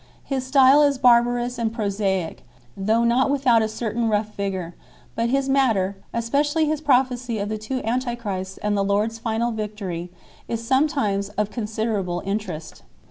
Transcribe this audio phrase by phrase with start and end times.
[0.23, 2.43] His style is barbarous and prosaic,
[2.75, 4.73] though not without a certain rough vigour,
[5.13, 9.19] but his matter especially his pro phecy of the two Antichrists and the Lord s
[9.19, 10.09] final victory
[10.47, 12.81] is sometimes of considerable interest.